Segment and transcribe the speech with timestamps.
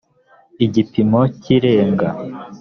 [0.65, 2.09] igipimo kirenga